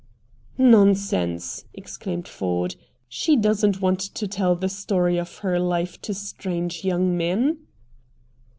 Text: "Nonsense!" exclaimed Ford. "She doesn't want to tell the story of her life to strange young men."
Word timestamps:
"Nonsense!" 0.57 1.65
exclaimed 1.75 2.27
Ford. 2.27 2.75
"She 3.07 3.35
doesn't 3.37 3.81
want 3.81 3.99
to 3.99 4.27
tell 4.27 4.55
the 4.55 4.67
story 4.67 5.19
of 5.19 5.37
her 5.45 5.59
life 5.59 6.01
to 6.01 6.15
strange 6.15 6.83
young 6.83 7.15
men." 7.15 7.59